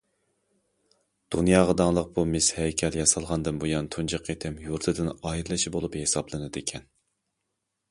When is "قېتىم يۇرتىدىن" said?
4.31-5.15